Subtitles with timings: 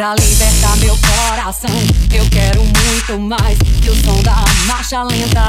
[0.00, 1.68] Pra libertar meu coração,
[2.10, 5.42] eu quero muito mais que o som da marcha lenta.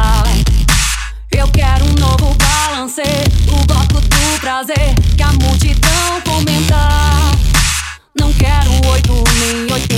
[1.31, 3.01] Eu quero um novo balancê,
[3.47, 6.75] o bloco do prazer que a multidão comenta.
[8.19, 9.90] Não quero oito nem oitenta.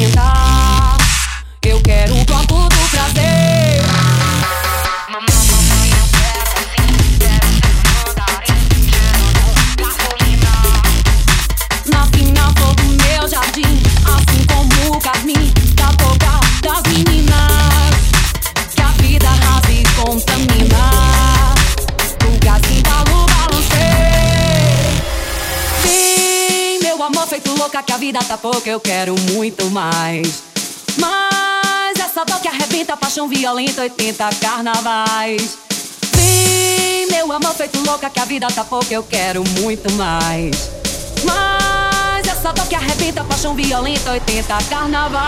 [27.83, 30.43] Que a vida tá pouca, eu quero muito mais.
[30.97, 35.57] Mas essa dor que arrebenta, paixão violenta, 80 carnavais.
[36.13, 40.69] Vem, meu amor feito louca, que a vida tá pouca, eu quero muito mais.
[41.25, 45.21] Mas essa dor que arrebenta, paixão violenta, 80 carnaval.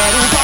[0.00, 0.39] Eu quero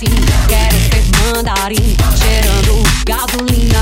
[0.00, 0.06] quero sim,
[0.48, 3.80] quero ser mandarim, cheirando gasolina.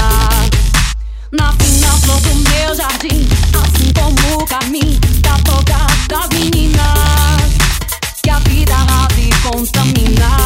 [1.30, 3.28] Na fina flor do meu jardim,
[3.62, 7.52] assim como o carmim da boca das meninas.
[8.22, 10.36] Que a vida rasa e contamina.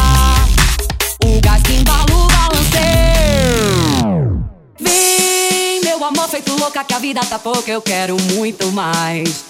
[1.25, 2.23] O gás que embala o.
[4.79, 9.45] Vem, meu amor feito louca, que a vida tá pouca, eu quero muito mais.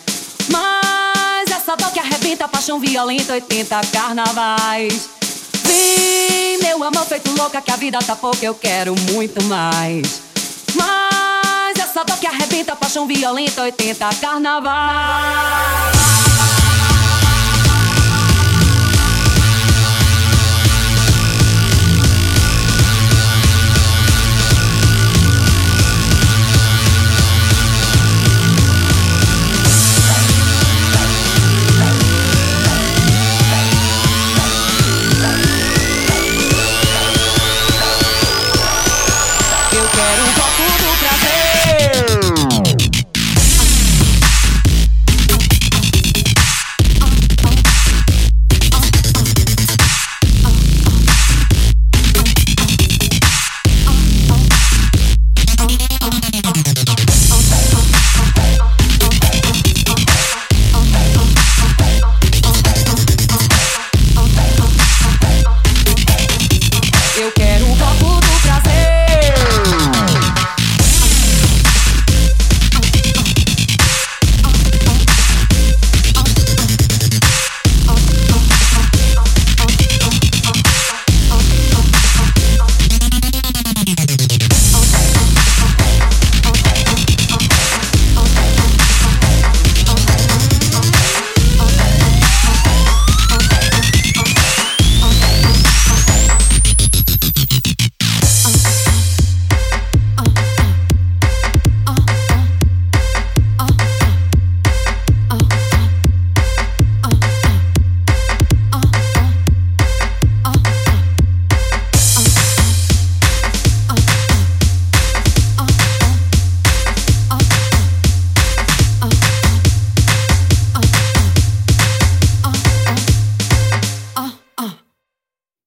[0.49, 5.22] Mas essa dor que arrebenta, paixão violenta, 80 carnavais.
[5.63, 10.21] Vem, meu amor feito louca, que a vida tá pouca, eu quero muito mais.
[10.75, 14.73] Mas essa dor que arrebenta, paixão violenta, 80 carnaval.